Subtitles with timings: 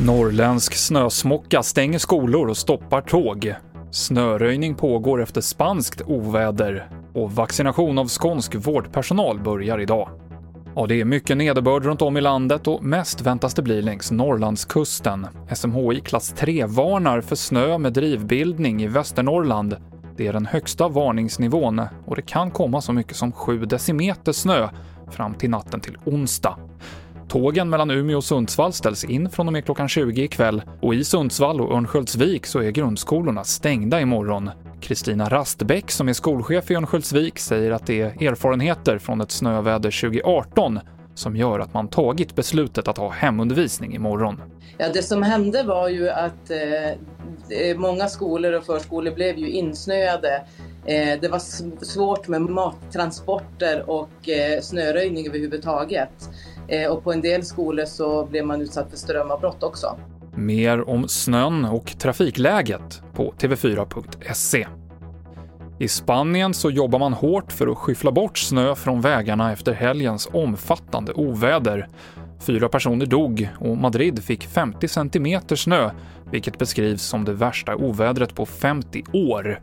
[0.00, 3.54] Norrländsk snösmocka stänger skolor och stoppar tåg.
[3.90, 10.08] Snöröjning pågår efter spanskt oväder och vaccination av skånsk vårdpersonal börjar idag.
[10.76, 14.10] Ja, det är mycket nederbörd runt om i landet och mest väntas det bli längs
[14.10, 15.26] Norrlandskusten.
[15.54, 19.76] SMHI klass 3-varnar för snö med drivbildning i Västernorrland.
[20.16, 24.68] Det är den högsta varningsnivån och det kan komma så mycket som 7 decimeter snö
[25.14, 26.58] fram till natten till onsdag.
[27.28, 31.04] Tågen mellan Umeå och Sundsvall ställs in från och med klockan 20 ikväll och i
[31.04, 34.50] Sundsvall och Örnsköldsvik så är grundskolorna stängda imorgon.
[34.80, 40.00] Kristina Rastbäck som är skolchef i Örnsköldsvik säger att det är erfarenheter från ett snöväder
[40.00, 40.80] 2018
[41.14, 44.40] som gör att man tagit beslutet att ha hemundervisning imorgon.
[44.78, 46.98] Ja, det som hände var ju att eh,
[47.50, 50.44] Eh, många skolor och förskolor blev ju insnöade.
[50.86, 51.38] Eh, det var
[51.84, 56.30] svårt med mattransporter och eh, snöröjning överhuvudtaget.
[56.90, 59.98] Och på en del skolor så blev man utsatt för strömavbrott också.
[60.34, 64.66] Mer om snön och trafikläget på tv4.se.
[65.78, 70.28] I Spanien så jobbar man hårt för att skyffla bort snö från vägarna efter helgens
[70.32, 71.88] omfattande oväder.
[72.46, 75.90] Fyra personer dog och Madrid fick 50 cm snö,
[76.30, 79.60] vilket beskrivs som det värsta ovädret på 50 år.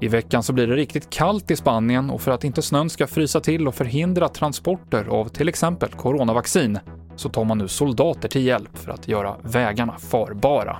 [0.00, 3.06] I veckan så blir det riktigt kallt i Spanien och för att inte snön ska
[3.06, 6.78] frysa till och förhindra transporter av till exempel coronavaccin
[7.16, 10.76] så tar man nu soldater till hjälp för att göra vägarna farbara.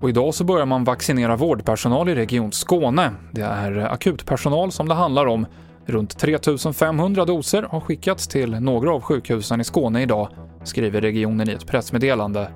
[0.00, 3.12] Och idag så börjar man vaccinera vårdpersonal i Region Skåne.
[3.32, 5.46] Det är akutpersonal som det handlar om.
[5.86, 10.28] Runt 3500 doser har skickats till några av sjukhusen i Skåne idag,
[10.64, 12.48] skriver regionen i ett pressmeddelande.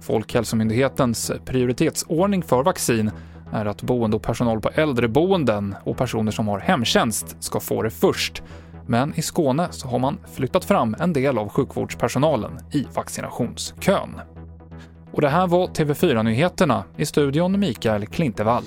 [0.00, 3.10] Folkhälsomyndighetens prioritetsordning för vaccin
[3.52, 7.90] är att boende och personal på äldreboenden och personer som har hemtjänst ska få det
[7.90, 8.42] först.
[8.86, 14.20] Men i Skåne så har man flyttat fram en del av sjukvårdspersonalen i vaccinationskön.
[15.12, 16.84] Och det här var TV4-nyheterna.
[16.96, 18.64] I studion Mikael Klintevall.